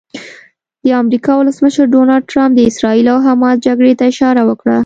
د 0.83 0.87
امریکا 1.01 1.31
ولسمشر 1.37 1.85
ډونالډ 1.93 2.23
ټرمپ 2.31 2.51
د 2.55 2.59
اسراییل 2.69 3.07
او 3.13 3.19
حماس 3.27 3.55
جګړې 3.67 3.93
ته 3.99 4.03
اشاره 4.11 4.41
وکړه. 4.49 4.77